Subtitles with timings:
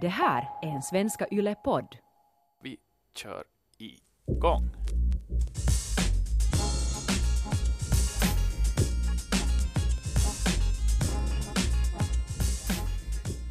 [0.00, 1.96] Det här är en Svenska Yle-podd.
[2.62, 2.76] Vi
[3.14, 3.44] kör
[4.28, 4.70] igång.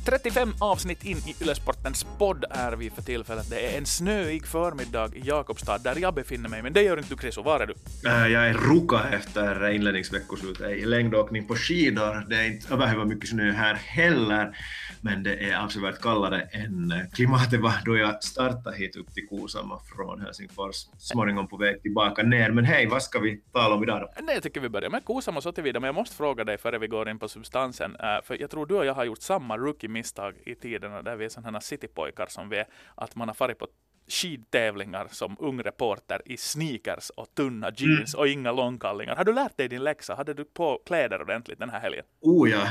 [0.05, 3.50] 35 avsnitt in i Ylesportens podd är vi för tillfället.
[3.50, 7.14] Det är en snöig förmiddag i Jakobstad där jag befinner mig, men det gör inte
[7.16, 7.73] du Chris, var är du?
[8.09, 12.25] Äh, jag är ruka efter inledningsveckoslutet i längdåkning på skidor.
[12.30, 14.57] Det är inte överhuvudtaget mycket snö här heller,
[15.05, 19.79] men det är avsevärt kallare än klimatet var då jag startade hit upp till Kuusamo
[19.96, 22.51] från Helsingfors, småningom på väg tillbaka ner.
[22.51, 24.21] Men hej, vad ska vi tala om idag då?
[24.21, 26.77] Nej, jag tycker vi börjar med Kuusamo så tillvida, men jag måste fråga dig före
[26.77, 29.57] vi går in på substansen, äh, för jag tror du och jag har gjort samma
[29.57, 33.35] rookie misstag i tiderna där vi är sådana citypojkar som vi är, att man har
[33.35, 33.67] farit på
[34.08, 38.19] skidtävlingar som ung reporter i sneakers och tunna jeans mm.
[38.19, 39.16] och inga långkallingar.
[39.16, 40.16] Har du lärt dig din läxa?
[40.16, 42.05] Hade du på kläder ordentligt den här helgen?
[42.22, 42.67] Oh ja,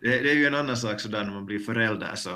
[0.00, 2.30] det, det, är ju en annan sak sådär när man blir förälder så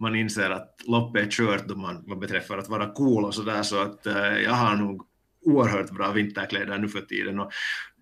[0.00, 3.62] man inser att loppet är kört då man, vad beträffar att vara cool och sådär
[3.62, 5.06] så att uh, jag har nog
[5.44, 7.52] oerhört bra vinterkläder nu för tiden och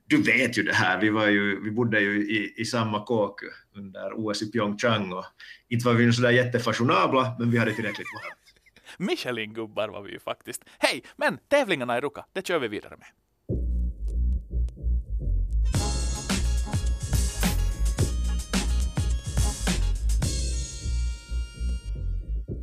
[0.07, 3.41] du vet ju det här, vi, var ju, vi bodde ju i, i samma kåk
[3.77, 5.25] under OS i Pyeongchang och
[5.69, 8.39] inte var vi sådär jättefashionabla, men vi hade tillräckligt varmt.
[9.11, 10.65] Michelin-gubbar var vi ju faktiskt.
[10.79, 13.07] Hej, men tävlingarna i Ruka, det kör vi vidare med.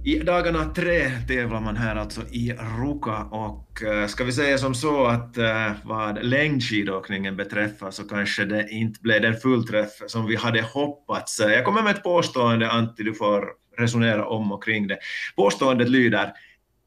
[0.09, 4.75] I dagarna tre tävlar man här alltså i Ruka och eh, ska vi säga som
[4.75, 10.35] så att eh, vad längdskidåkningen beträffar så kanske det inte blev den fullträff som vi
[10.35, 11.39] hade hoppats.
[11.39, 13.45] Eh, jag kommer med ett påstående, Antti, du får
[13.77, 14.97] resonera om och kring det.
[15.35, 16.33] Påståendet lyder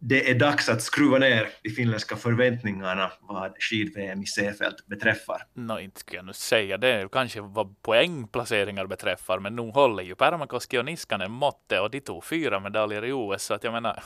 [0.04, 5.42] det är dags att skruva ner de finländska förväntningarna vad skid-VM i Seefeld beträffar.
[5.54, 10.14] Nå, inte skulle jag nu säga det, kanske vad poängplaceringar beträffar, men nu håller ju
[10.14, 14.02] Pärmäkoski och Niskanen måttet och de tog fyra medaljer i OS, så att jag menar,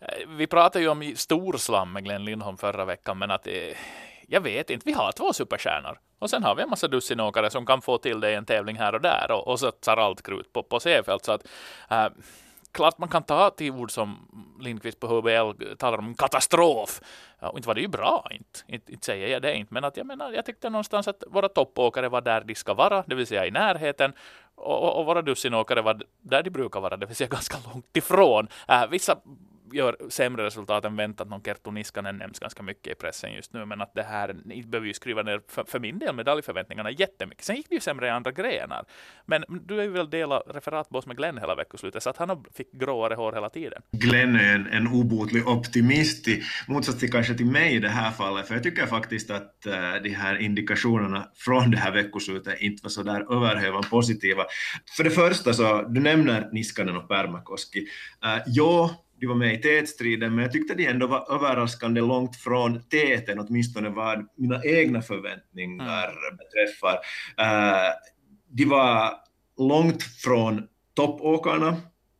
[0.00, 3.52] eh, vi pratade ju om storslam med Glenn Lindholm förra veckan, men att eh,
[4.28, 5.98] jag vet inte, vi har två superstjärnor.
[6.18, 8.76] Och sen har vi en massa dussinåkare som kan få till det i en tävling
[8.76, 11.46] här och där och, och satsar allt krut på, på Seefeld, Så att,
[11.90, 12.06] äh,
[12.74, 14.28] klart man kan ta till ord som
[14.60, 17.00] Lindqvist på HBL talar om katastrof.
[17.40, 19.96] Ja, inte var det ju bra, inte, inte, inte säger jag det inte, men att
[19.96, 23.26] jag menar, jag tyckte någonstans att våra toppåkare var där de ska vara, det vill
[23.26, 24.12] säga i närheten,
[24.54, 27.96] och, och, och våra dussinåkare var där de brukar vara, det vill säga ganska långt
[27.96, 28.48] ifrån.
[28.68, 29.16] Äh, vissa
[29.72, 31.28] gör sämre resultat än väntat.
[31.28, 34.62] Någon Kerttu Niskanen nämns ganska mycket i pressen just nu, men att det här ni
[34.62, 37.44] behöver ju skriva ner för, för min del medaljförväntningarna jättemycket.
[37.44, 38.84] Sen gick det ju sämre i andra grenar.
[39.26, 42.72] Men du är ju väl dela referatbås med Glenn hela veckoslutet, så att han fick
[42.72, 43.82] gråare hår hela tiden.
[43.92, 48.10] Glenn är en, en obotlig optimist i motsats till kanske till mig i det här
[48.10, 52.82] fallet, för jag tycker faktiskt att äh, de här indikationerna från det här veckoslutet inte
[52.82, 54.44] var så där överhövan positiva.
[54.96, 57.86] För det första så, du nämner Niskanen och Pärmäkoski.
[58.24, 62.00] Äh, eh, ja, de var med i tätstriden, men jag tyckte de ändå var överraskande
[62.00, 66.36] långt från täten, åtminstone vad mina egna förväntningar mm.
[66.36, 66.94] beträffar.
[67.40, 67.90] Uh,
[68.48, 69.12] de var
[69.58, 70.62] långt från
[70.94, 71.76] toppåkarna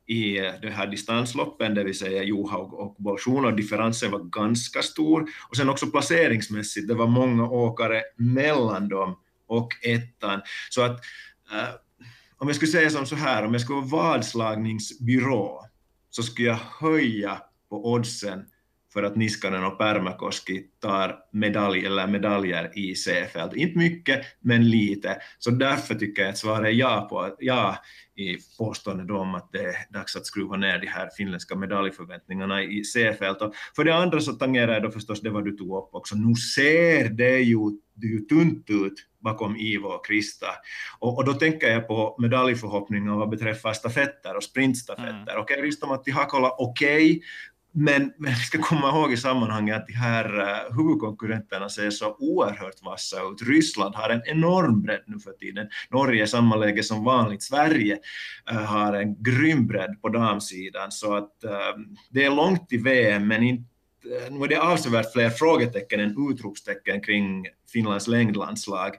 [0.07, 5.29] i det här distansloppen, det vill säga Johaug och Bolsjun, och differensen var ganska stor.
[5.49, 10.41] Och sen också placeringsmässigt, det var många åkare mellan dem och ettan.
[10.69, 11.75] Så att uh,
[12.37, 15.65] om jag skulle säga som så här, om jag skulle vara vadslagningsbyrå
[16.15, 18.45] så skulle jag höja på oddsen
[18.95, 23.55] för att Niskanen och Pärmäkoski tar medalj eller medaljer i C-fält.
[23.55, 25.17] Inte mycket, men lite.
[25.39, 27.77] Så därför tycker jag att svaret är ja, på, ja
[28.15, 32.83] i påståendet om att det är dags att skruva ner de här finländska medaljförväntningarna i
[32.83, 33.37] C-fält.
[33.75, 36.15] För det andra så tangerar jag då förstås det vad du tog upp också.
[36.15, 37.57] Nu ser det ju,
[37.93, 40.47] det ju tunt ut bakom Ivo och Krista.
[40.99, 45.09] Och, och, då tänker jag på medaljförhoppningar vad beträffar stafetter och sprintstafetter.
[45.09, 45.23] Mm.
[45.23, 47.21] Okej, okay, Risto-Matti Hakola, okej, okay,
[47.77, 52.15] men, men vi ska komma ihåg i sammanhanget att de här uh, huvudkonkurrenterna ser så
[52.19, 53.41] oerhört vassa ut.
[53.41, 55.67] Ryssland har en enorm bredd nu för tiden.
[55.89, 57.43] Norge är samma läge som vanligt.
[57.43, 57.99] Sverige
[58.51, 60.91] uh, har en grym bredd på damsidan.
[60.91, 63.69] Så att uh, det är långt i VM, men inte
[64.29, 68.91] nu är det avsevärt fler frågetecken än utropstecken kring Finlands längdlandslag.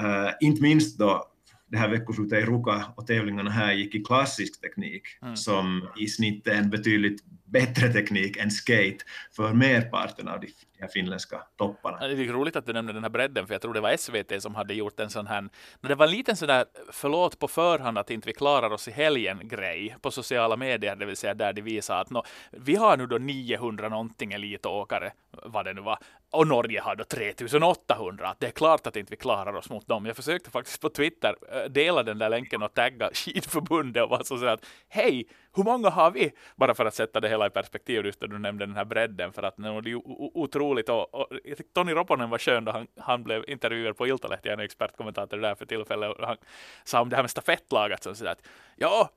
[0.00, 1.30] Uh, inte minst då
[1.70, 5.36] det här veckoslutet i Ruka och tävlingarna här gick i klassisk teknik mm.
[5.36, 9.04] som i snitt är en betydligt bättre teknik än skate
[9.36, 10.48] för merparten av de
[10.80, 12.08] här finländska topparna.
[12.08, 14.42] Det är roligt att du nämnde den här bredden, för jag tror det var SVT
[14.42, 15.48] som hade gjort en sån här,
[15.80, 18.90] det var en liten sån där förlåt på förhand att inte vi klarar oss i
[18.90, 22.96] helgen grej på sociala medier, det vill säga där de visar att no, vi har
[22.96, 25.98] nu då 900 någonting elitåkare, vad det nu var,
[26.32, 28.34] och Norge har då 3800.
[28.38, 30.06] Det är klart att inte vi klarar oss mot dem.
[30.06, 34.22] Jag försökte faktiskt på Twitter eh, dela den där länken och tagga skidförbundet och var
[34.22, 36.30] så att hej, hur många har vi?
[36.56, 39.32] Bara för att sätta det hela i perspektiv, just då du nämnde den här bredden,
[39.32, 40.00] för att det är
[40.36, 40.88] otroligt.
[40.88, 41.28] Och, och
[41.74, 45.36] Tony Roponen var skön då han, han blev intervjuad på Iltalehti, jag är en expertkommentator
[45.36, 46.36] där för tillfället, och han
[46.84, 48.42] sa om det här med stafettlaget, så att
[48.76, 49.10] ja,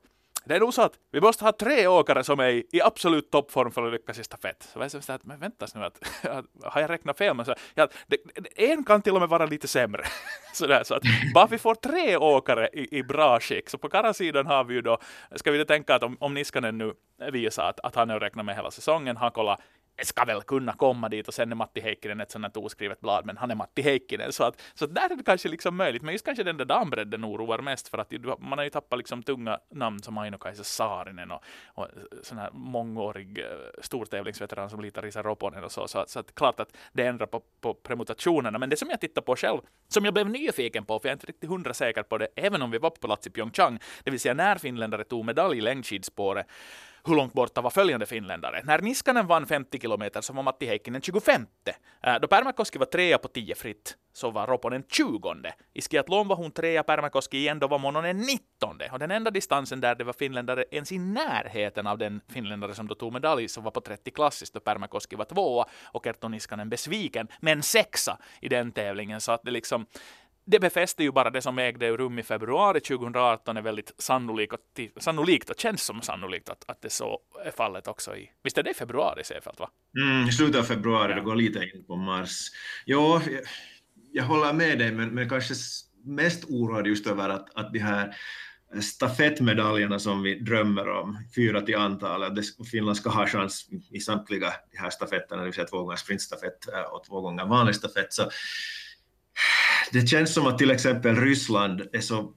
[0.44, 3.70] det är nog så att vi måste ha tre åkare som är i, absolut toppform
[3.72, 4.68] för att lyckas i stafett.
[4.72, 5.98] Så jag så att, men vänta nu, att,
[6.62, 7.36] har jag räknat fel?
[7.36, 8.16] Men så, ja, det,
[8.56, 10.04] en kan till och med vara lite sämre.
[10.54, 11.02] så, där, så att
[11.34, 14.80] bara vi får tre åkare i, i bra skick, så på karasidan har vi ju
[14.80, 14.98] då,
[15.34, 16.92] ska vi då tänka att om, om Niskanen nu
[17.32, 19.60] visar att, att han har räknat med hela säsongen, han kollar
[20.02, 23.36] ska väl kunna komma dit och sen är Matti Heikkinen ett sånt oskrivet blad, men
[23.36, 24.32] han är Matti Heikkinen.
[24.32, 26.02] Så, att, så där är det kanske liksom möjligt.
[26.02, 29.22] Men just kanske den där dambredden oroar mest för att man har ju tappat liksom
[29.22, 31.88] tunga namn som Aino-Kaisa Saarinen och, och
[32.22, 33.44] sån här mångårig eh,
[33.82, 35.88] stortävlingsveteran som litar Risa Roponen och så.
[35.88, 38.58] Så, så att klart att det ändrar på, på premutationerna.
[38.58, 41.16] Men det som jag tittar på själv, som jag blev nyfiken på, för jag är
[41.16, 44.10] inte riktigt hundra säker på det, även om vi var på plats i Pyeongchang, det
[44.10, 46.46] vill säga när finländare tog medalj i längdskidspåret,
[47.06, 48.62] hur långt borta var följande finländare.
[48.64, 51.46] När Niskanen vann 50 kilometer så var Matti Heikkinen 25.
[52.02, 55.34] Äh, då Pärmäkoski var trea på 10 fritt så var Roponen 20.
[55.72, 58.78] I skiathlon var hon trea, Pärmäkoski igen, då var Mononen 19.
[58.92, 62.88] Och den enda distansen där det var finländare ens i närheten av den finländare som
[62.88, 66.68] då tog medalj, som var på 30 klassiskt, då Pärmäkoski var tvåa och Kerttu Niskanen
[66.68, 69.20] besviken, men sexa i den tävlingen.
[69.20, 69.86] Så att det liksom
[70.46, 74.54] det befäster ju bara det som ägde rum i februari 2018 är väldigt sannolikt
[74.96, 78.62] sannolikt och känns som sannolikt att, att det så är fallet också i, visst är
[78.62, 79.70] det i februari Sefelt va?
[80.00, 81.16] Mm, slutet av februari, ja.
[81.16, 82.48] det går lite in på mars.
[82.86, 83.42] Jo, jag,
[84.12, 85.54] jag håller med dig, men, men kanske
[86.04, 88.14] mest oroad just över att, att de här
[88.80, 92.38] stafettmedaljerna som vi drömmer om, fyra till antal, att
[92.70, 96.68] Finland ska ha chans i samtliga de här stafetterna, det vill säga två gånger sprintstafett
[96.72, 98.30] eh, och två gånger vanlig stafett, så
[99.92, 102.34] det känns som att till exempel Ryssland är så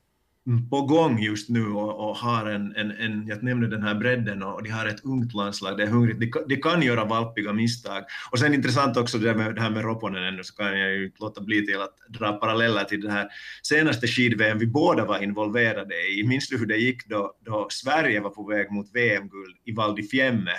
[0.69, 4.43] på gång just nu och, och har en, en, en, jag nämnde den här bredden
[4.43, 8.03] och de har ett ungt landslag, det är hungrigt, de, de kan göra valpiga misstag.
[8.31, 11.05] Och sen intressant också det, med, det här med Roponen ännu, så kan jag ju
[11.05, 13.27] inte låta bli till att dra paralleller till det här
[13.63, 16.23] senaste skid-VM vi båda var involverade i.
[16.27, 19.95] Minns du hur det gick då, då Sverige var på väg mot VM-guld i Val
[19.95, 20.53] di Fiemme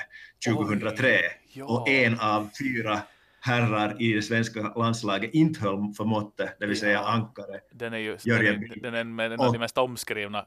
[0.46, 1.20] 2003 Oj,
[1.52, 1.64] ja.
[1.64, 3.02] och en av fyra
[3.40, 7.60] herrar i det svenska landslaget inte höll för måttet, det vill säga ankare.
[7.72, 10.46] Den är ju den, den är en av de mest omskrivna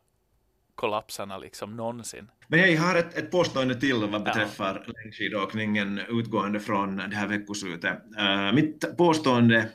[0.76, 2.28] kollapserna liksom någonsin.
[2.48, 4.94] Men jag har ett, ett påstående till vad beträffar ja.
[5.04, 8.00] längdskidåkningen utgående från det här veckoslutet.
[8.20, 9.70] Uh, mitt påstående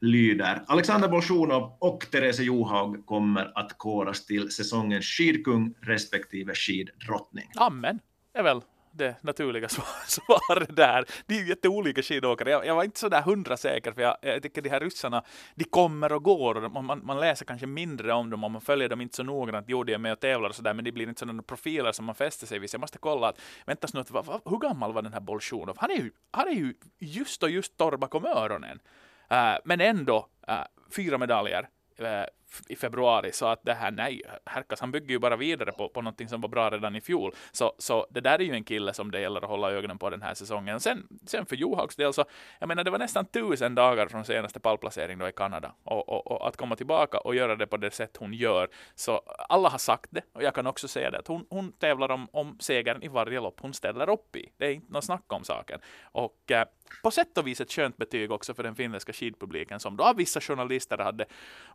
[0.00, 7.50] lyder Alexander Bolsjunov och Therese Johaug kommer att koras till säsongens skidkung respektive skiddrottning.
[7.56, 7.98] Amen,
[8.34, 8.60] är väl
[8.92, 9.68] det naturliga
[10.06, 11.04] svaret där.
[11.26, 12.50] Det är ju jätteolika skidåkare.
[12.50, 15.24] Jag, jag var inte så där hundra säker, för jag, jag tycker de här ryssarna,
[15.54, 16.64] de kommer och går.
[16.64, 19.66] Och man, man läser kanske mindre om dem och man följer dem inte så noggrant.
[19.68, 22.04] Jo, de är med och tävlar och sådär, men de blir inte sådana profiler som
[22.04, 22.70] man fäster sig vid.
[22.70, 25.76] Så jag måste kolla att, vänta nu, va, va, hur gammal var den här Bolsjunov?
[25.78, 28.80] Han är ju, han är ju just och just torr bakom öronen.
[29.32, 30.64] Uh, men ändå, uh,
[30.96, 31.68] fyra medaljer.
[32.00, 32.06] Uh,
[32.68, 36.02] i februari, så att det här, nej, Herkas, han bygger ju bara vidare på, på
[36.02, 37.34] någonting som var bra redan i fjol.
[37.52, 40.10] Så, så det där är ju en kille som det gäller att hålla ögonen på
[40.10, 40.80] den här säsongen.
[40.80, 42.24] Sen, sen för Johaugs del så,
[42.58, 45.72] jag menar, det var nästan tusen dagar från senaste pallplacering då i Kanada.
[45.84, 48.68] Och, och, och, att komma tillbaka och göra det på det sätt hon gör.
[48.94, 52.10] Så alla har sagt det, och jag kan också säga det, att hon, hon tävlar
[52.10, 54.52] om, om segern i varje lopp hon ställer upp i.
[54.56, 55.80] Det är inte något snack om saken.
[56.02, 56.64] Och eh,
[57.02, 60.16] på sätt och vis ett skönt betyg också för den finländska skidpubliken som då av
[60.16, 61.24] vissa journalister hade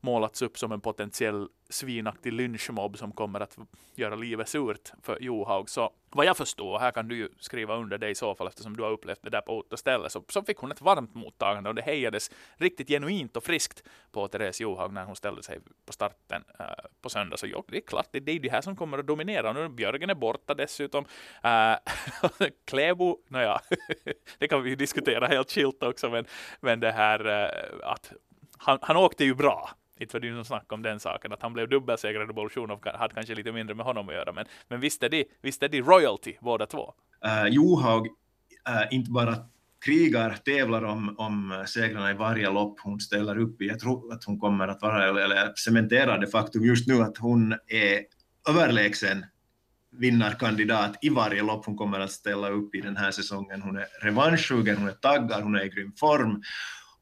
[0.01, 3.57] målats upp som som en potentiell svinaktig lynchmobb som kommer att
[3.95, 5.69] göra livet surt för Johaug.
[5.69, 8.77] Så vad jag förstår, här kan du ju skriva under det i så fall eftersom
[8.77, 11.15] du har upplevt det där på ort och ställe, så, så fick hon ett varmt
[11.15, 15.59] mottagande och det hejades riktigt genuint och friskt på Therese Johaug när hon ställde sig
[15.85, 16.65] på starten uh,
[17.01, 17.37] på söndag.
[17.37, 19.53] Så ja, det är klart, det, det är det här som kommer att dominera.
[19.53, 21.05] Nu Björgen är borta dessutom.
[21.45, 23.61] Uh, Kläbo, nåja,
[24.37, 26.25] det kan vi ju diskutera helt skilt också, men,
[26.59, 28.13] men det här uh, att
[28.57, 29.69] han, han åkte ju bra
[30.01, 33.13] inte var det någon snack om den saken, att han blev dubbelsegrad och Bolsjunov hade
[33.13, 35.81] kanske lite mindre med honom att göra, men, men visst, är det, visst är det
[35.81, 36.93] royalty båda två?
[37.25, 39.35] Eh, uh, Johaug uh, eh, inte bara
[39.85, 43.67] krigar, tävlar om, om segrarna i varje lopp hon ställer upp i.
[43.67, 47.51] Jag tror att hon kommer att vara, eller cementerar det faktum just nu att hon
[47.67, 48.01] är
[48.49, 49.25] överlägsen
[49.91, 53.61] vinnarkandidat i varje lopp hon kommer att ställa upp i den här säsongen.
[53.61, 56.43] Hon är revanschsugen, hon är taggad, hon är i grym form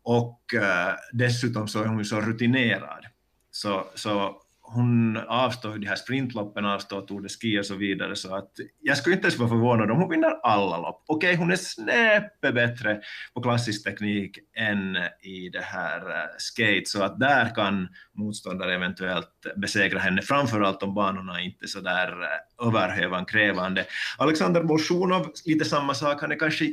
[0.05, 3.05] och uh, dessutom så är hon så rutinerad.
[3.51, 8.35] Så, så hon avstår de här sprintloppen, avstår Tour de Ski och så vidare, så
[8.35, 11.03] att jag skulle inte ens vara förvånad om hon vinner alla lopp.
[11.07, 13.01] Okej, okay, hon är snäppet bättre
[13.33, 19.45] på klassisk teknik än i det här eh, skate, så att där kan motståndare eventuellt
[19.55, 23.85] besegra henne, framförallt om banorna inte så där eh, överhövan krävande.
[24.17, 26.65] Alexander Bolsjunov, lite samma sak, han är kanske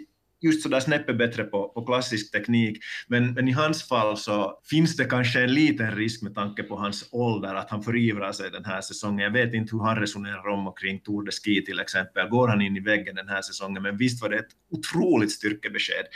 [0.43, 4.97] just sådär snäppet bättre på, på klassisk teknik, men, men i hans fall så finns
[4.97, 8.65] det kanske en liten risk med tanke på hans ålder att han förivrar sig den
[8.65, 9.25] här säsongen.
[9.25, 12.29] Jag vet inte hur han resonerar om och kring Tour de Ski till exempel.
[12.29, 13.83] Går han in i väggen den här säsongen?
[13.83, 16.07] Men visst var det ett otroligt styrkebesked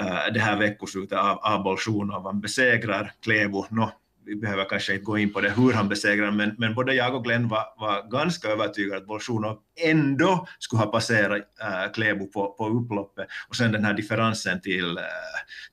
[0.00, 2.24] uh, det här veckoslutet av, av Bolsjunov.
[2.24, 3.66] Han besegrar Klevo.
[3.70, 3.90] No,
[4.26, 7.14] vi behöver kanske inte gå in på det hur han besegrade men, men både jag
[7.14, 12.52] och Glenn var, var ganska övertygade att Bolsjunov ändå skulle ha passerat äh, Kläbo på,
[12.52, 13.26] på upploppet.
[13.48, 15.04] Och sen den här differensen till äh,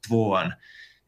[0.08, 0.51] tvåan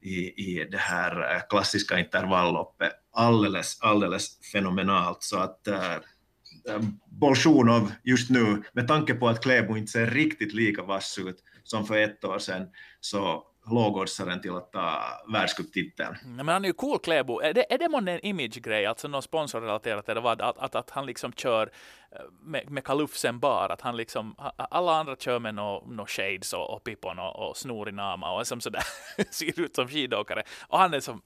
[0.01, 0.15] i,
[0.51, 2.91] i det här äh, klassiska intervalloppet.
[3.13, 5.23] Alldeles, alldeles fenomenalt.
[5.23, 10.53] Så att äh, äh Bolsjunov just nu, med tanke på att Kläbo inte ser riktigt
[10.53, 12.67] lika vass ut som för ett år sedan,
[12.99, 15.01] så lågoddsaren till att ta
[15.33, 16.15] världscuptiteln.
[16.23, 17.39] Mm, men han är ju cool Kläbo.
[17.39, 20.89] Är det, är det månne en image-grej, alltså någon sponsorrelaterat eller vad, att, att, att
[20.89, 21.71] han liksom kör
[22.11, 26.53] eh, med, med kalufsen bar, att han liksom, alla andra kör med några no shades
[26.53, 28.83] och, och pippon och, och snor i nama och är som sådär,
[29.31, 30.43] ser ut som skidåkare.
[30.67, 31.21] Och han är som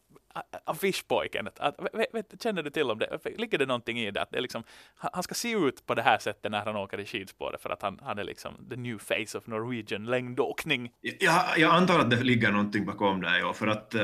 [0.66, 1.50] affischpojken.
[1.58, 3.20] Att, vet, vet, känner du till om det?
[3.38, 4.22] Ligger det någonting i det?
[4.22, 4.64] Att det liksom,
[4.96, 7.82] han ska se ut på det här sättet när han åker i skidspåret för att
[7.82, 10.92] han, han är liksom the new face of Norwegian längdåkning.
[11.02, 14.02] Jag, jag antar att det ligger någonting bakom det, ja, för att uh,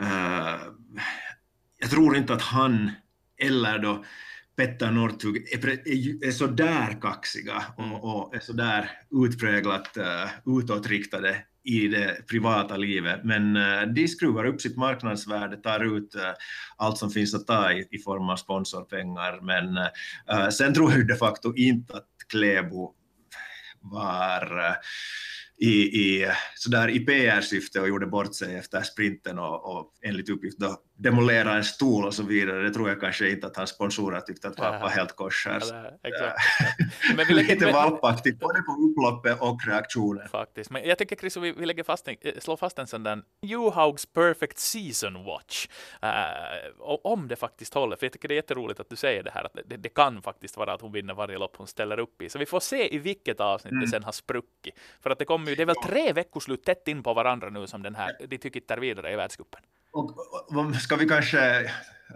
[0.00, 0.56] uh,
[1.78, 2.90] jag tror inte att han
[3.38, 4.04] eller då
[4.56, 10.58] Petter Northug är, är, är så där kaxiga och, och är så där utpräglat uh,
[10.58, 16.32] utåtriktade i det privata livet, men eh, de skruvar upp sitt marknadsvärde, tar ut eh,
[16.76, 21.08] allt som finns att ta i, i form av sponsorpengar, men eh, sen tror jag
[21.08, 22.94] de facto inte att Kläbo
[23.80, 24.76] var
[25.64, 30.58] i, i, sådär i PR-syfte och gjorde bort sig efter sprinten och, och enligt uppgift
[30.58, 32.62] då demolera en stol och så vidare.
[32.62, 35.62] Det tror jag kanske inte att hans sponsorer tyckte att var, var helt kors här.
[36.02, 36.34] Ja,
[37.16, 40.28] men vi lägger, Lite valpaktigt både på upploppet och reaktionen.
[40.28, 43.02] Faktiskt, men jag tycker Chris, vi, vi lägger fast en, eh, slår fast en sån
[43.02, 45.66] där Johaugs Perfect Season Watch.
[46.04, 49.30] Uh, om det faktiskt håller, för jag tycker det är jätteroligt att du säger det
[49.30, 52.22] här, att det, det, kan faktiskt vara att hon vinner varje lopp hon ställer upp
[52.22, 52.28] i.
[52.28, 53.84] Så vi får se i vilket avsnitt mm.
[53.84, 54.74] det sen har spruckit.
[55.00, 57.82] För att det kommer det är väl tre veckoslut tätt in på varandra nu som
[57.82, 59.60] den här, de tycker vidare i världscupen.
[59.92, 60.14] Och,
[60.56, 61.60] och, ska vi kanske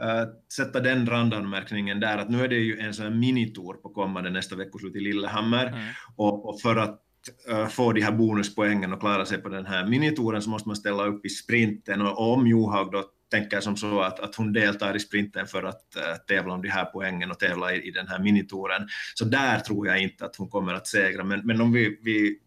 [0.00, 3.88] äh, sätta den randanmärkningen där att nu är det ju en sån här minitour på
[3.88, 5.80] kommande nästa veckoslut i Lillehammer mm.
[6.16, 7.00] och, och, för att
[7.48, 10.76] äh, få de här bonuspoängen och klara sig på den här minitouren så måste man
[10.76, 14.52] ställa upp i sprinten och, och om Johaug då tänker som så att, att hon
[14.52, 17.90] deltar i sprinten för att äh, tävla om de här poängen och tävla i, i
[17.90, 18.88] den här minitouren.
[19.14, 22.38] Så där tror jag inte att hon kommer att segra, men, men om vi, vi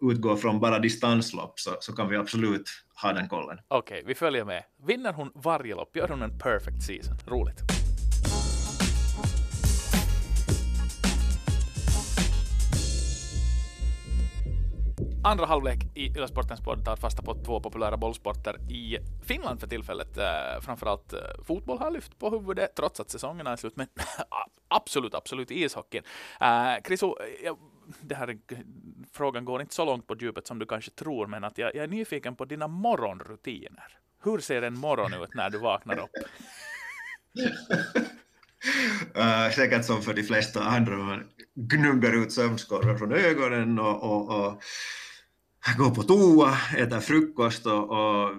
[0.00, 2.70] utgår från bara distanslopp så, så kan vi absolut
[3.02, 3.58] ha den kollen.
[3.68, 4.64] Okej, okay, vi följer med.
[4.86, 5.96] Vinner hon varje lopp?
[5.96, 7.16] Gör hon en perfect season?
[7.26, 7.80] Roligt.
[15.24, 20.18] Andra halvlek i Ylesportens podd tar fasta på två populära bollsporter i Finland för tillfället.
[20.18, 23.86] Eh, framförallt eh, fotboll har lyft på huvudet trots att säsongen är slut, men
[24.68, 26.02] absolut, absolut ishockeyn.
[26.40, 27.56] Eh, Chriso, jag
[28.00, 28.38] det här
[29.12, 31.84] frågan går inte så långt på djupet som du kanske tror, men att jag, jag
[31.84, 33.98] är nyfiken på dina morgonrutiner.
[34.22, 36.10] Hur ser en morgon ut när du vaknar upp?
[39.16, 44.46] uh, säkert som för de flesta andra, man gnuggar ut sömnskorrar från ögonen och, och,
[44.46, 44.62] och
[45.78, 48.34] går på toa, äter frukost och, och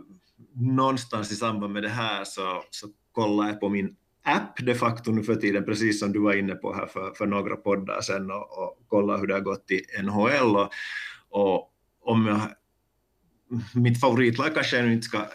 [0.53, 5.12] någonstans i samband med det här så, så kollar jag på min app de facto
[5.12, 8.32] nu för tiden, precis som du var inne på här för, för några poddar sedan
[8.32, 10.70] och, och kolla hur det har gått i NHL och,
[11.30, 11.72] och
[12.04, 12.42] om jag,
[13.82, 15.25] mitt favoritlag kanske jag inte ska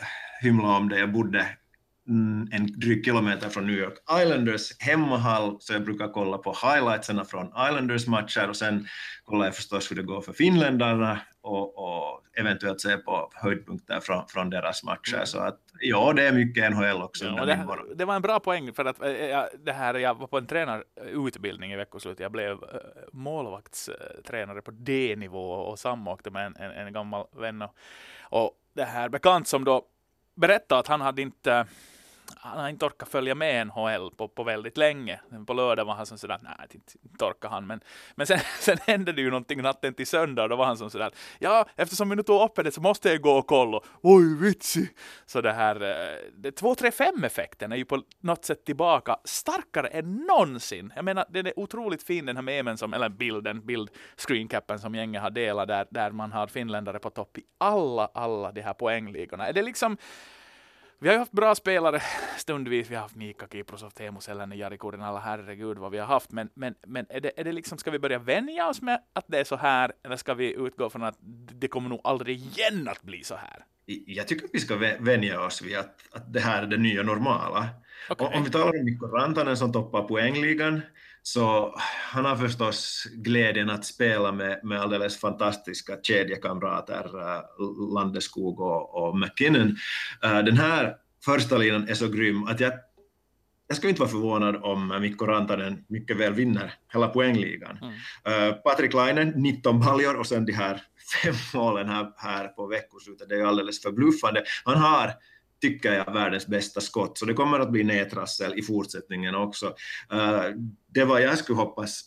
[0.43, 1.47] hymla om det, jag bodde
[2.09, 7.25] Mm, en dryg kilometer från New York Islanders hemmahall, så jag brukar kolla på highlightserna
[7.25, 8.87] från Islanders matcher och sen
[9.25, 14.25] kollar jag förstås hur det går för finländarna och, och eventuellt se på höjdpunkter från,
[14.29, 15.15] från deras matcher.
[15.15, 15.27] Mm.
[15.27, 17.25] Så att ja, det är mycket NHL också.
[17.25, 20.27] Ja, det, det, var en bra poäng för att eh, jag, det här, jag var
[20.27, 22.21] på en tränarutbildning i veckoslutet.
[22.21, 22.59] Jag blev uh,
[23.13, 27.75] målvaktstränare på D-nivå och samåkte med en, en, en gammal vän och,
[28.21, 29.83] och det här bekant som då
[30.35, 31.67] berättade att han hade inte
[32.37, 35.21] han har inte orkat följa med NHL på, på väldigt länge.
[35.47, 37.67] På lördag var han som sådär, nej, inte, inte orkar han.
[37.67, 37.81] Men,
[38.15, 40.79] men sen, sen hände eh, det ju någonting natten till söndag och då var han
[40.79, 43.81] som sådär, ja, eftersom vi nu tog upp det så måste jag gå och kolla.
[44.03, 44.89] Oj, vitsi!
[45.27, 45.75] Så det här,
[46.37, 50.93] det 2-3-5-effekten är ju på något sätt tillbaka starkare än någonsin.
[50.97, 54.95] Jag menar, den är otroligt fin den här memen som, eller bilden, bild, screencappen som
[54.95, 58.75] gänget har delat där, där man har finländare på topp i alla, alla de här
[58.75, 59.47] poängligorna.
[59.47, 59.97] Är det liksom
[60.99, 62.03] vi har ju haft bra spelare
[62.39, 62.91] stundvis.
[62.91, 66.33] Vi har haft Mika Kiprosov, Teemu Selänne, Jari Kurinala, herregud vad vi har haft.
[66.33, 69.25] Men, men, men är, det, är det liksom, ska vi börja vänja oss med att
[69.29, 71.17] det är så här, eller ska vi utgå från att
[71.53, 73.65] det kommer nog aldrig igen att bli så här?
[74.07, 77.03] Jag tycker att vi ska vänja oss vid att, att det här är det nya
[77.03, 77.69] normala.
[78.11, 78.37] Okay.
[78.37, 80.81] Om vi talar om Mikko Rantanen som toppar poängligan,
[81.27, 81.75] så
[82.13, 89.19] han har förstås glädjen att spela med, med alldeles fantastiska kedjekamrater, uh, Landeskog och, och
[89.19, 89.77] McKinnon.
[90.25, 92.73] Uh, den här första linan är så grym att jag,
[93.69, 97.79] jag skulle inte vara förvånad om Mikko Rantanen mycket väl vinner hela poängligan.
[97.83, 98.49] Mm.
[98.51, 100.83] Uh, Patrik Lainen, 19 baljor och sen de här
[101.23, 104.45] fem målen här, här på veckoslutet, det är ju alldeles förbluffande.
[104.65, 105.13] Han har
[105.61, 109.67] tycker jag, världens bästa skott, så det kommer att bli nedtrassel i fortsättningen också.
[110.13, 110.43] Uh,
[110.95, 112.01] det vad jag skulle hoppas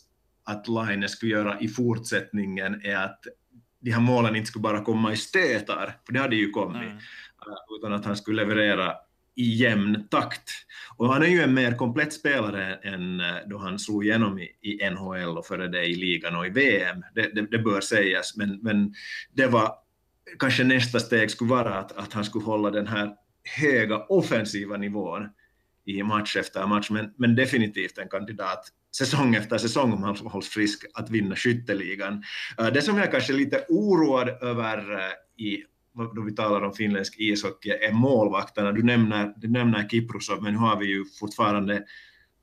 [0.44, 3.20] att Line skulle göra i fortsättningen är att
[3.80, 6.96] de här målen inte skulle bara komma i stötar, för det hade ju kommit, mm.
[6.96, 8.94] uh, utan att han skulle leverera
[9.34, 10.50] i jämn takt.
[10.96, 14.48] Och han är ju en mer komplett spelare än eh, då han slog igenom i,
[14.60, 17.04] i NHL och före det i ligan och i VM.
[17.14, 18.94] Det, det, det, bör sägas, men, men
[19.34, 19.74] det var
[20.38, 25.28] kanske nästa steg skulle vara att, att han skulle hålla den här höga offensiva nivån
[25.84, 28.64] i match efter match, men, men definitivt en kandidat
[28.96, 32.22] säsong efter säsong om han hålls frisk att vinna skytteligan.
[32.58, 35.64] Eh, det som jag kanske är lite oroad över eh, i
[36.14, 38.72] då vi talar om finländsk ishockey är målvakterna.
[38.72, 41.82] Du nämner, du nämner Kiprusov, men nu har vi ju fortfarande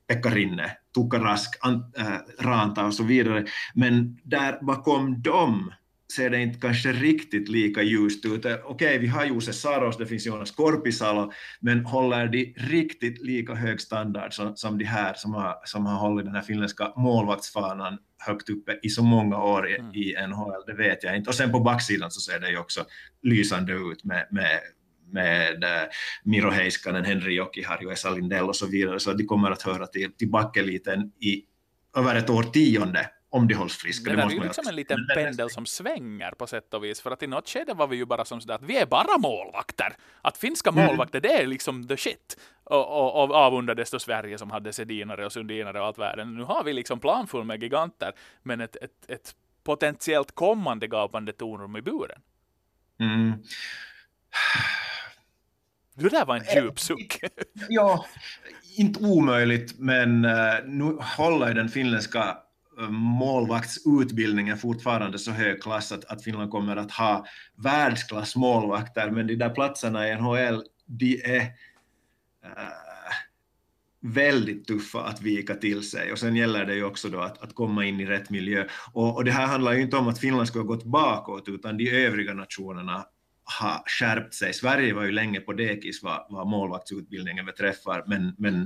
[0.08, 3.44] Pekka Rinne, Tukka Rask, äh, Ranta och så vidare.
[3.74, 5.72] Men där bakom dem
[6.12, 8.44] ser det inte kanske riktigt lika ljust ut.
[8.44, 13.54] Okej, okay, vi har Jose Saros, det finns Jonas Korpisalo, men håller de riktigt lika
[13.54, 17.98] hög standard som, som de här som har, som har hållit den här finländska målvaktsfanan
[18.18, 19.94] högt uppe i så många år i, mm.
[19.94, 21.30] i NHL, det vet jag inte.
[21.30, 22.84] Och sen på backsidan så ser det ju också
[23.22, 24.60] lysande ut med, med
[25.12, 25.88] med äh,
[26.24, 30.12] Miro Heiskanen, Henri Jokiharju, Esa Lindell och så vidare, så de kommer att höra till,
[30.12, 31.44] till backeliten i
[31.96, 34.10] över ett årtionde om de hålls friska.
[34.10, 37.10] Det, det är ju liksom en liten pendel som svänger på sätt och vis, för
[37.10, 39.96] att i något skede var vi ju bara som sådär att vi är bara målvakter.
[40.22, 40.86] Att finska mm.
[40.86, 42.38] målvakter, det är liksom the shit.
[42.64, 46.34] Och, och, och avundades då Sverige som hade Sedinare och Sundinare och allt världen.
[46.34, 51.76] Nu har vi liksom planfull med giganter, men ett, ett, ett potentiellt kommande gapande tornrum
[51.76, 52.20] i buren.
[53.00, 53.32] Mm.
[55.94, 57.20] Det där var en djup eh, suck.
[57.68, 58.06] ja,
[58.76, 62.38] inte omöjligt, men uh, nu håller den finländska
[62.90, 69.50] målvaktsutbildningen fortfarande så hög klass att, att Finland kommer att ha världsklassmålvakter, men de där
[69.50, 71.40] platserna i NHL, de är
[72.44, 72.78] äh,
[74.00, 77.54] väldigt tuffa att vika till sig och sen gäller det ju också då att, att
[77.54, 78.64] komma in i rätt miljö.
[78.92, 81.76] Och, och det här handlar ju inte om att Finland skulle ha gått bakåt utan
[81.76, 83.06] de övriga nationerna
[83.44, 84.52] har skärpt sig.
[84.52, 88.62] Sverige var ju länge på dekis vad, vad målvaktsutbildningen beträffar, men, men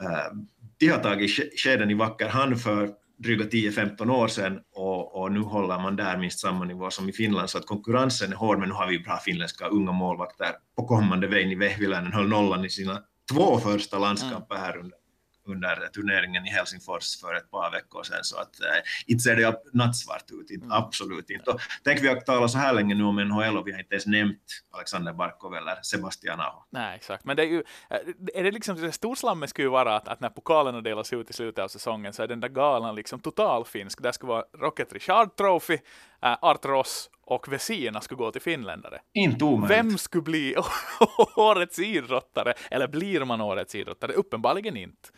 [0.00, 0.36] äh,
[0.78, 2.90] de har tagit skeden i vacker hand för
[3.22, 7.12] dryga 10-15 år sedan och, och, nu håller man där minst samma nivå som i
[7.12, 10.86] Finland så att konkurrensen är hård men nu har vi bra finländska unga målvakter på
[10.86, 11.58] kommande väg.
[11.58, 15.01] Vehviläinen höll nollan i sina två första landskamper här under
[15.46, 18.66] under turneringen i Helsingfors för ett par veckor sedan, så att eh,
[19.06, 20.78] inte ser det nattsvart ut, inte, mm.
[20.78, 21.50] absolut inte.
[21.50, 23.94] Och tänk vi har talat så här länge nu om NHL och vi har inte
[23.94, 26.62] ens nämnt Alexander Barkov eller Sebastian Aho.
[26.70, 27.98] Nej, exakt, men det är ju, eh,
[28.34, 31.32] är det liksom, det storslammet skulle ju vara att, att när pokalerna delas ut i
[31.32, 35.36] slutet av säsongen så är den där galan liksom totalfinsk, där skulle vara Rocket Richard
[35.36, 35.78] Trophy,
[36.22, 38.98] Art Ross och Vesina skulle gå till finländare.
[39.14, 39.78] Inte omöjligt.
[39.78, 40.56] Vem skulle bli
[41.36, 42.54] årets idrottare?
[42.70, 44.12] Eller blir man årets idrottare?
[44.12, 45.08] Uppenbarligen inte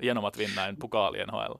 [0.00, 1.58] genom att vinna en pokal i NHL?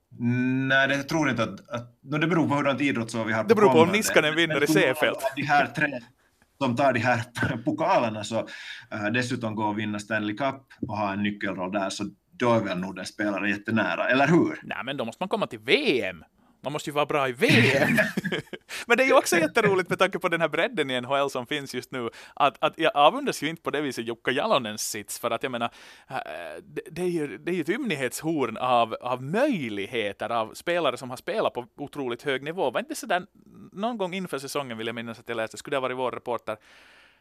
[0.69, 1.71] Nej, det tror jag inte att...
[1.71, 3.45] att no, det beror på hurdant idrottsår vi har.
[3.45, 5.17] Det beror på om Niskanen vinner i Seefeld.
[5.37, 6.01] De här tre
[6.59, 7.23] som tar de här
[7.64, 12.05] pokalerna så uh, dessutom går och vinna Stanley Cup och ha en nyckelroll där, så
[12.38, 14.61] då är väl nog den spelaren jättenära, eller hur?
[14.62, 16.25] Nej, men då måste man komma till VM.
[16.64, 17.98] Man måste ju vara bra i VM.
[18.87, 21.46] Men det är ju också jätteroligt med tanke på den här bredden i NHL som
[21.46, 25.18] finns just nu, att, att jag avundas ju inte på det viset Jukka Jalonens sits,
[25.18, 25.70] för att jag menar,
[26.11, 26.16] äh,
[26.62, 31.16] det, det är ju det är ett ymnighetshorn av, av möjligheter av spelare som har
[31.16, 32.70] spelat på otroligt hög nivå.
[32.70, 33.27] Var inte sådär,
[33.72, 36.12] någon gång inför säsongen vill jag minnas att jag läste, skulle det ha varit vår
[36.12, 36.57] reporter,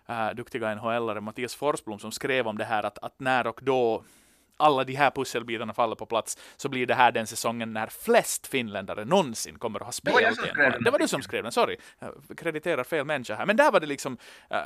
[0.08, 4.04] äh, duktiga NHL-are, Mattias Forsblom, som skrev om det här att, att när och då
[4.64, 8.48] alla de här pusselbitarna faller på plats så blir det här den säsongen när flest
[8.48, 11.78] finländare någonsin kommer att ha spelat det som det var du som skrev den, sorry.
[12.00, 13.46] Jag krediterar fel människa här.
[13.46, 14.14] Men där var det liksom,
[14.52, 14.58] uh,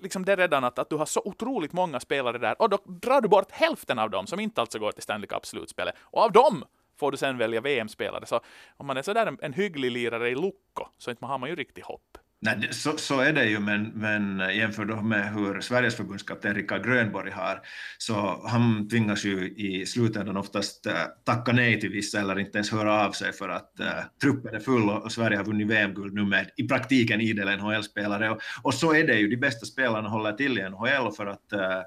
[0.00, 3.20] liksom det redan att, att du har så otroligt många spelare där och då drar
[3.20, 5.94] du bort hälften av dem som inte alltså går till Stanley Cup-slutspelet.
[6.00, 6.64] Och av dem
[6.96, 8.26] får du sen välja VM-spelare.
[8.26, 8.40] Så
[8.76, 11.56] om man är sådär en, en hygglig lirare i Lukko så inte har man ju
[11.56, 12.18] riktigt hopp.
[12.44, 16.84] Nej, så, så är det ju, men, men jämför då med hur Sveriges förbundskapten Rickard
[16.84, 17.60] Grönborg har,
[17.98, 20.92] så han tvingas ju i slutändan oftast äh,
[21.24, 23.86] tacka nej till vissa eller inte ens höra av sig för att äh,
[24.22, 28.30] truppen är full och, och Sverige har vunnit VM-guld nu med i praktiken idel NHL-spelare.
[28.30, 31.52] Och, och, så är det ju, de bästa spelarna håller till i NHL för att
[31.52, 31.80] äh,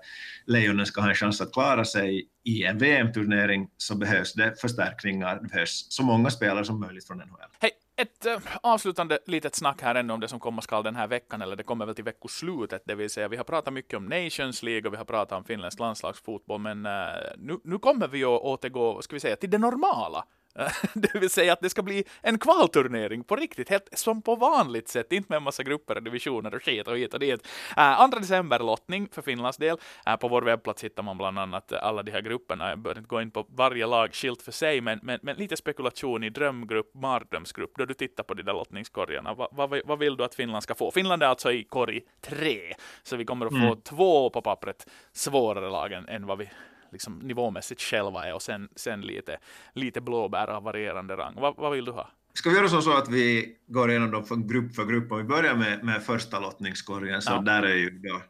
[0.45, 5.39] Lejonen ska ha en chans att klara sig i en VM-turnering så behövs det förstärkningar,
[5.41, 7.51] det behövs så många spelare som möjligt från NHL.
[7.59, 11.07] Hej, ett äh, avslutande litet snack här ännu om det som komma skall den här
[11.07, 14.05] veckan, eller det kommer väl till veckoslutet, det vill säga vi har pratat mycket om
[14.05, 16.91] Nations League och vi har pratat om finländsk landslagsfotboll, men äh,
[17.37, 20.25] nu, nu kommer vi att återgå, ska vi säga, till det normala.
[20.93, 24.87] det vill säga att det ska bli en kvalturnering på riktigt, helt som på vanligt
[24.87, 27.47] sätt, inte med en massa grupper och divisioner och skit och hit och dit.
[27.77, 29.77] Uh, 2 december lottning för Finlands del.
[30.09, 32.69] Uh, på vår webbplats hittar man bland annat alla de här grupperna.
[32.69, 35.57] Jag bör inte gå in på varje lag skilt för sig, men, men, men lite
[35.57, 39.33] spekulation i drömgrupp, mardrömsgrupp, då du tittar på de där lottningskorgarna.
[39.33, 40.91] Va, va, vad vill du att Finland ska få?
[40.91, 43.81] Finland är alltså i korg tre, så vi kommer att få mm.
[43.81, 46.49] två på pappret svårare lag än, än vad vi
[46.91, 49.37] liksom nivåmässigt själva är och sen, sen lite,
[49.73, 51.35] lite blåbär av varierande rang.
[51.35, 52.09] Va, vad vill du ha?
[52.33, 55.11] Ska vi göra så, så att vi går igenom dem för grupp för grupp?
[55.11, 57.41] Om vi börjar med, med första lottningskorgen, så ja.
[57.41, 58.21] där är ju då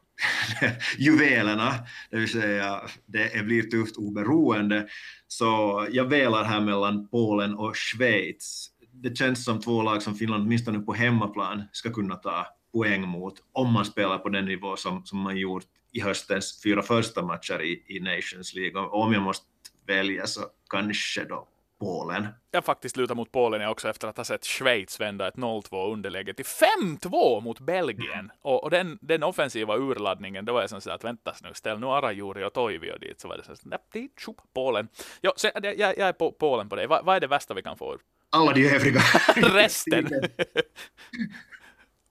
[0.98, 1.74] juvelerna,
[2.12, 4.88] det vill säga det blir tufft oberoende.
[5.28, 8.70] Så jag velar här mellan Polen och Schweiz.
[8.92, 13.34] Det känns som två lag som Finland åtminstone på hemmaplan ska kunna ta poäng mot
[13.52, 17.62] om man spelar på den nivå som, som man gjort i höstens fyra första matcher
[17.62, 18.82] i, i Nations League.
[18.82, 19.46] Och om jag måste
[19.88, 21.48] välja så kanske då
[21.80, 22.28] Polen.
[22.52, 25.94] Jag faktiskt lutar mot Polen jag också efter att ha sett Schweiz vända ett 0-2
[25.94, 28.20] underläge till 5-2 mot Belgien.
[28.20, 28.32] Mm.
[28.42, 31.88] Och, och, den, den offensiva urladdningen, då var jag så att vänta nu, ställ nu
[31.88, 33.20] Arajuri och Toivio dit.
[33.20, 34.88] Så var det så att tjup, Polen.
[35.22, 36.88] Jo, så, jag, jag är på Polen på det.
[36.88, 37.98] Va, vad är det värsta vi kan få?
[38.30, 39.00] Alla de övriga.
[39.36, 40.10] Resten.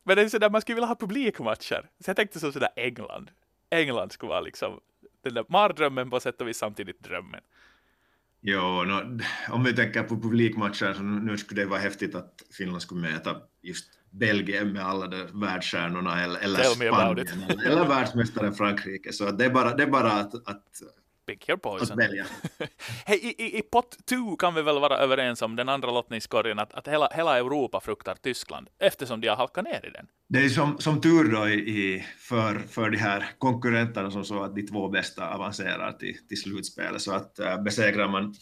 [0.02, 1.88] Men det är sådär, man skulle vilja ha publikmatcher.
[2.04, 3.30] Så jag tänkte så sådär England.
[3.70, 4.80] England skulle vara liksom
[5.22, 7.40] den där mardrömmen på sätt och vis samtidigt drömmen.
[8.40, 9.18] Jo, no,
[9.50, 13.36] om vi tänker på publikmatcher så nu skulle det vara häftigt att Finland skulle möta
[13.62, 19.12] just Belgien med alla de världsstjärnorna eller, eller Spanien eller, eller världsmästaren Frankrike.
[19.12, 20.82] Så det är bara, det är bara att, att
[21.26, 21.98] Pick your poison.
[23.06, 26.58] Hej, i, i, i pott 2 kan vi väl vara överens om den andra lottningskorgen
[26.58, 30.06] att, att hela, hela Europa fruktar Tyskland eftersom de har halkat ner i den.
[30.28, 34.54] Det är som, som tur då i, för, för de här konkurrenterna som så att
[34.54, 38.34] de två bästa avancerar till, till slutspelet så att äh, besegrar man,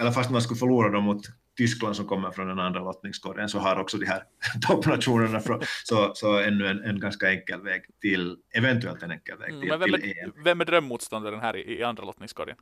[0.00, 1.22] eller fast man skulle förlora dem mot
[1.60, 4.22] Tyskland som kommer från den andra lottningskorgen så har också de här
[4.68, 9.50] toppnationerna från, så, så ännu en, en ganska enkel väg till, eventuellt en enkel väg
[9.50, 10.44] mm, till, mm, vem, till EM.
[10.44, 12.56] Vem är drömmotståndaren här i, i andra lottningskorgen?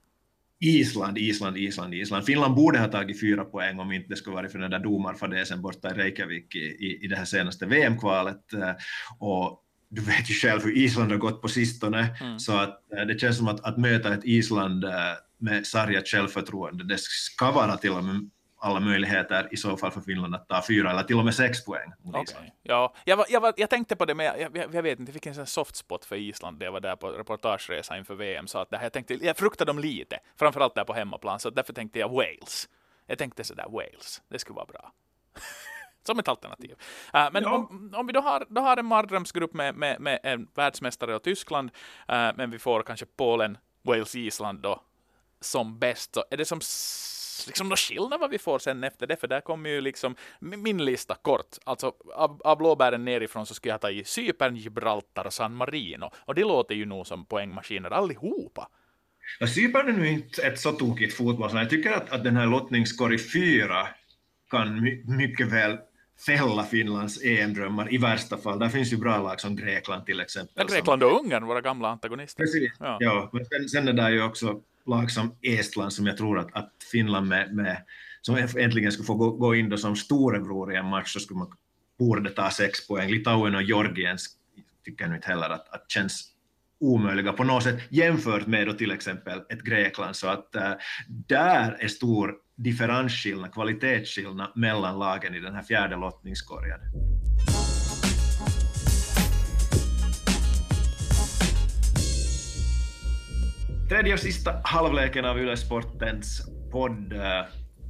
[0.60, 2.24] Island, Island, Island, Island.
[2.24, 5.62] Finland borde ha tagit fyra poäng om inte det skulle varit för den där domarfadäsen
[5.62, 8.52] borta i Reykjavik i, i, i det här senaste VM-kvalet.
[8.52, 8.72] Eh,
[9.18, 12.38] och du vet ju själv hur Island har gått på sistone, mm.
[12.38, 14.90] så att eh, det känns som att, att möta ett Island eh,
[15.38, 20.00] med sargat självförtroende, det ska vara till och med alla möjligheter i så fall för
[20.00, 21.92] Finland att ta fyra eller till och med sex poäng.
[22.04, 22.50] Okay.
[22.62, 25.10] Ja, jag, var, jag, var, jag tänkte på det, men jag, jag, jag vet inte,
[25.10, 28.46] jag fick en sån soft spot för Island jag var där på reportageresa inför VM,
[28.46, 31.50] så att det här, jag, tänkte, jag fruktade dem lite, framförallt där på hemmaplan, så
[31.50, 32.68] därför tänkte jag Wales.
[33.06, 34.92] Jag tänkte sådär Wales, det skulle vara bra.
[36.06, 36.70] Som ett alternativ.
[37.14, 37.54] Uh, men ja.
[37.54, 41.22] om, om, vi då har, då har en mardrömsgrupp med, med, med en världsmästare och
[41.22, 41.70] Tyskland,
[42.12, 44.80] uh, men vi får kanske Polen, Wales, Island då
[45.40, 46.60] som bäst, så är det som
[47.46, 50.84] liksom någon skillnad vad vi får sen efter det, för där kommer ju liksom min
[50.84, 51.56] lista kort.
[51.64, 56.10] Alltså av, av blåbären nerifrån så skulle jag ta i Cypern, Gibraltar och San Marino.
[56.16, 58.68] Och det låter ju nog som poängmaskiner allihopa.
[59.40, 62.36] Ja, Cypern är nu inte ett så tokigt fotboll, så jag tycker att, att den
[62.36, 63.88] här lottningskorg 4
[64.50, 65.78] kan my mycket väl
[66.26, 68.58] fälla Finlands EM-drömmar i värsta fall.
[68.58, 70.54] Där finns ju bra lag som Grekland till exempel.
[70.54, 72.42] Ja, Grekland och Ungern, våra gamla antagonister.
[72.42, 72.96] Precis, ja.
[73.00, 76.54] ja men sen, sen är det ju också lag som Estland som jag tror att,
[76.54, 77.82] att Finland med, med,
[78.22, 81.38] som äntligen skulle få gå, gå in då som storebror i en match så skulle
[81.38, 81.52] man
[81.98, 83.10] borde ta sex poäng.
[83.10, 84.18] Litauen och Georgien
[84.84, 86.32] tycker jag nu inte heller att, att känns
[86.80, 90.16] omöjliga på något sätt jämfört med då till exempel ett Grekland.
[90.16, 90.72] Så att äh,
[91.08, 96.80] där är stor differensskillnad, kvalitetsskillnad mellan lagen i den här fjärde lottningskorgen.
[103.88, 107.12] Tredje och sista halvleken av Yle Sportens podd.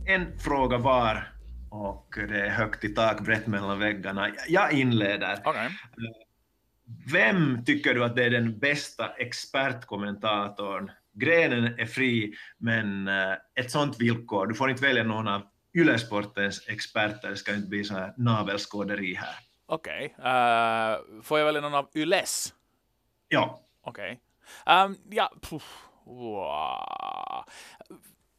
[0.07, 1.33] En fråga var
[1.71, 4.31] och det är högt i tak, brett mellan väggarna.
[4.49, 5.49] Jag inleder.
[5.49, 5.69] Okay.
[7.13, 10.91] Vem tycker du att det är den bästa expertkommentatorn?
[11.13, 15.43] Grenen är fri, men eh, ett sånt villkor, du får inte välja någon av
[15.75, 19.35] Ylesportens experter, det ska inte bli så här navelskåderi här.
[19.67, 20.33] Okej, okay.
[20.33, 22.55] uh, eh, får jag välja någon av Yles?
[23.29, 23.61] Ja.
[23.81, 24.21] Okej.
[24.65, 24.85] Okay.
[24.85, 25.33] Um, ja,
[26.09, 27.45] wow.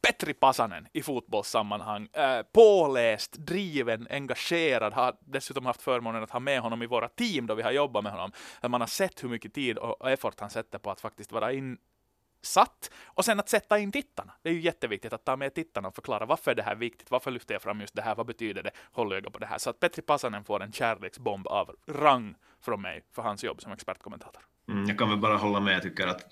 [0.02, 2.08] Petri Pasanen i fotbollssammanhang.
[2.12, 7.46] Eh, påläst, driven, engagerad, har dessutom haft förmånen att ha med honom i våra team
[7.46, 8.32] då vi har jobbat med honom.
[8.68, 12.90] Man har sett hur mycket tid och effort han sätter på att faktiskt vara insatt
[13.04, 14.32] och sen att sätta in tittarna.
[14.42, 17.10] Det är ju jätteviktigt att ta med tittarna och förklara varför det här är viktigt,
[17.10, 19.58] varför lyfter jag fram just det här, vad betyder det, håll öga på det här.
[19.58, 23.72] Så att Petri Pasanen får en kärleksbomb av rang från mig för hans jobb som
[23.72, 24.42] expertkommentator.
[24.70, 26.22] Mm, jag kan väl bara hålla med, jag tycker att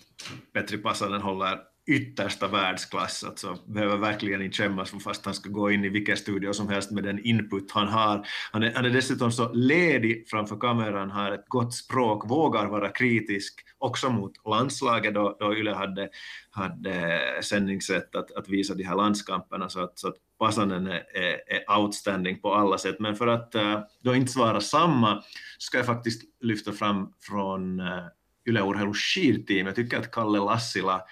[0.53, 5.71] Petri Passanen håller yttersta världsklass, alltså behöver verkligen inte skämmas för fast han ska gå
[5.71, 8.27] in i vilken studio som helst med den input han har.
[8.53, 12.89] Han är, han är dessutom så ledig framför kameran, har ett gott språk, vågar vara
[12.89, 16.09] kritisk, också mot landslaget då, då Yle hade,
[16.51, 21.41] hade sändningsrätt att, att visa de här landskamperna, så att, så att Pasanen är, är,
[21.47, 22.97] är, outstanding på alla sätt.
[23.01, 25.23] Men för att eh, då inte svara samma,
[25.59, 28.05] ska jag faktiskt lyfta fram från eh,
[28.47, 29.67] Yle Urheilu skidteam.
[29.67, 31.03] Jag tycker att Kalle Lassila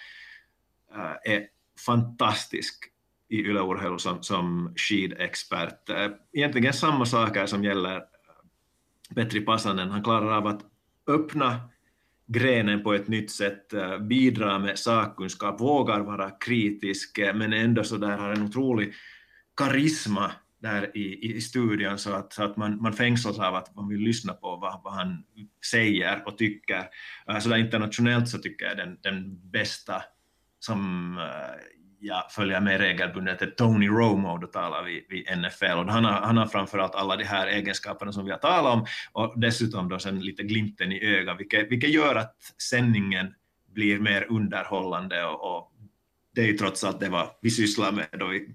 [0.96, 1.46] Äh, är
[1.86, 2.84] fantastisk
[3.28, 5.90] i yleurheilu som, som skidexpert.
[5.90, 8.02] Äh, egentligen samma saker som gäller äh,
[9.14, 9.90] Petri Pasanen.
[9.90, 10.60] Han klarar av att
[11.06, 11.60] öppna
[12.26, 17.84] grenen på ett nytt sätt, äh, bidra med sakkunskap, vågar vara kritisk, äh, men ändå
[17.84, 18.94] så där har en otrolig
[19.56, 23.88] karisma där i, i studion så att, så att man, man fängslas av att man
[23.88, 25.24] vill lyssna på vad, vad han
[25.70, 26.88] säger och tycker.
[27.28, 30.02] Äh, så där internationellt så tycker jag den, den bästa
[30.58, 31.24] som äh,
[32.00, 35.78] jag följer med regelbundet är Tony Romo, då talar vi, vi NFL.
[35.78, 38.86] Och han, har, han har framförallt alla de här egenskaperna som vi har talat om
[39.12, 42.36] och dessutom då sen lite glimten i ögat, vilket, vilket gör att
[42.70, 43.34] sändningen
[43.74, 45.72] blir mer underhållande och, och
[46.34, 48.54] det är ju trots allt det vad vi sysslar med då vi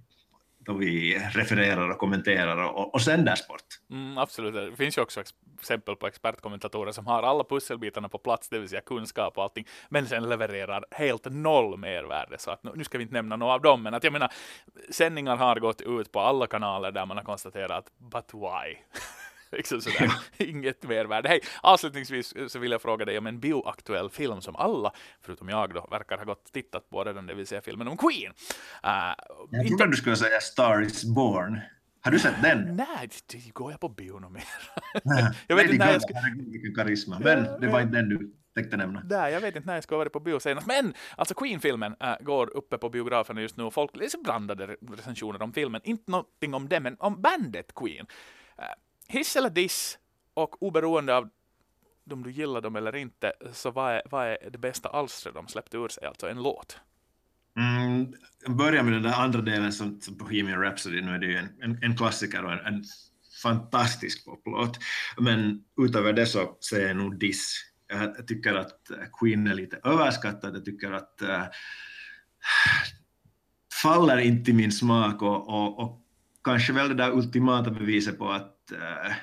[0.72, 3.66] då vi refererar och kommenterar och, och sänder sport.
[3.90, 5.22] Mm, absolut, det finns ju också
[5.60, 9.68] exempel på expertkommentatorer som har alla pusselbitarna på plats, det vill säga kunskap och allting,
[9.90, 12.38] men sen levererar helt noll mervärde.
[12.38, 14.32] Så att nu ska vi inte nämna några av dem, men att jag menar,
[14.90, 18.78] sändningar har gått ut på alla kanaler där man har konstaterat, but why?
[19.58, 20.12] liksom sådär.
[20.38, 21.30] Inget mervärde.
[21.30, 25.74] Hej, avslutningsvis så vill jag fråga dig om en bioaktuell film som alla, förutom jag
[25.74, 28.34] då, verkar ha gått och tittat på redan, det vill säga filmen om Queen.
[28.86, 29.14] Uh,
[29.50, 31.60] jag trodde du skulle säga Star is born.
[32.04, 32.76] Har du sett den?
[32.76, 34.44] Nej, det går jag på bio något mer.
[35.48, 36.14] jag vet inte när jag ska...
[36.14, 37.20] Herregud, karisma.
[37.20, 39.04] Men det var inte den du tänkte nämna.
[39.10, 40.68] Nej, jag vet inte när jag ska vara på bio senast.
[40.68, 45.54] Men alltså Queen-filmen äh, går uppe på biograferna just nu folk läser blandade recensioner om
[45.54, 45.82] filmen.
[45.84, 48.06] Inte någonting om det, men om bandet Queen.
[48.58, 48.66] Äh,
[49.12, 49.98] hiss eller diss
[50.34, 51.30] och oberoende av
[52.12, 55.48] om du gillar dem eller inte, så vad är, vad är det bästa alstret de
[55.48, 56.78] släppte ur sig, alltså en låt?
[57.58, 58.14] Mm,
[58.58, 61.50] börja med den där andra delen som, som Bohemian Rhapsody, nu är det ju en,
[61.62, 62.84] en, en klassiker och en, en
[63.44, 64.80] fantastisk poplåt.
[65.18, 67.66] Men utöver det så säger jag nog diss.
[67.88, 71.44] Jag tycker att eh, Queen är lite överskattad, jag tycker att äh,
[73.82, 76.02] faller inte i min smak och, och, och
[76.44, 79.14] kanske väl det där ultimata beviset på att äh,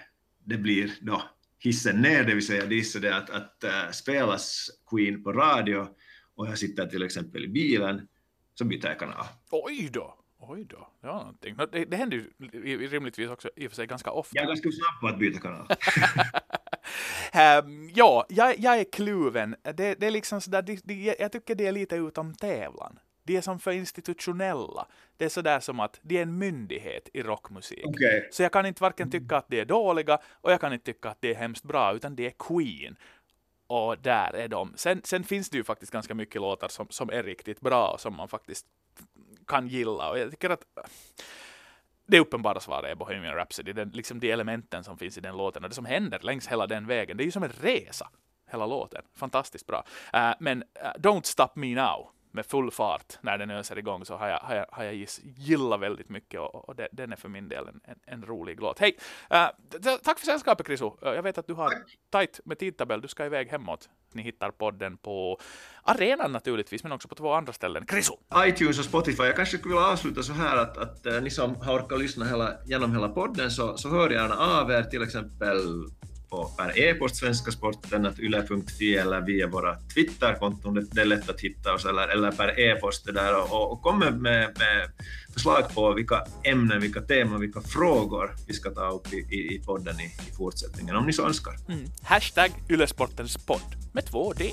[0.44, 1.22] det blir då
[1.58, 5.88] hissen ner, det vill säga dissa det att, att äh, spelas Queen på radio
[6.34, 8.08] och jag sitter till exempel i bilen
[8.54, 9.24] så byter jag kanal.
[9.50, 10.14] Oj då!
[10.40, 11.56] Oj då, det var någonting.
[11.72, 14.36] Det, det händer ju rimligtvis också i och för sig ganska ofta.
[14.36, 15.66] Jag är ganska snabb på att byta kanal.
[17.64, 19.56] um, ja, jag, jag, är kluven.
[19.62, 22.98] Det, det är liksom sådär, det, det, jag tycker det är lite utom tävlan.
[23.28, 24.86] De är som för institutionella.
[25.16, 27.86] Det är sådär som att de är en myndighet i rockmusik.
[27.86, 28.22] Okay.
[28.30, 31.10] Så jag kan inte varken tycka att de är dåliga och jag kan inte tycka
[31.10, 32.96] att det är hemskt bra, utan det är Queen.
[33.66, 34.72] Och där är de.
[34.76, 38.00] Sen, sen finns det ju faktiskt ganska mycket låtar som, som är riktigt bra och
[38.00, 38.66] som man faktiskt
[39.46, 40.10] kan gilla.
[40.10, 40.64] Och jag tycker att
[42.06, 43.72] det uppenbara svaret är Bohemian Rhapsody.
[43.72, 46.66] Den, liksom de elementen som finns i den låten och det som händer längs hela
[46.66, 47.16] den vägen.
[47.16, 48.10] Det är ju som en resa,
[48.50, 49.02] hela låten.
[49.14, 49.84] Fantastiskt bra.
[50.14, 54.16] Uh, men uh, Don't Stop Me Now med full fart när den öser igång så
[54.16, 57.28] har jag, har jag, har jag gillat väldigt mycket och, och det, den är för
[57.28, 58.78] min del en, en, en rolig låt.
[58.78, 58.96] Hej!
[59.32, 60.98] Uh, tack för sällskapet Kriso.
[61.06, 61.72] Uh, jag vet att du har
[62.10, 63.00] tajt med tidtabell.
[63.00, 63.88] Du ska iväg hemåt.
[64.12, 65.38] Ni hittar podden på
[65.82, 67.86] arenan naturligtvis, men också på två andra ställen.
[67.86, 68.18] Kriso!
[68.36, 69.22] iTunes och Spotify.
[69.22, 72.24] Jag kanske skulle vilja avsluta så här att, att uh, ni som har orkat lyssna
[72.24, 75.58] hela, genom hela podden så, så hör gärna av er till exempel
[76.30, 80.88] på per e-post svenskasporten yle.fi eller via våra Twitterkonton.
[80.92, 84.20] Det är lätt att hitta oss eller, eller per e-post där och, och kom med,
[84.58, 84.90] med
[85.32, 89.58] förslag på vilka ämnen, vilka teman, vilka frågor vi ska ta upp i, i, i
[89.58, 91.54] podden i, i fortsättningen om ni så önskar.
[91.68, 91.84] Mm.
[92.02, 94.52] Hashtag Ylesportens podd med två D.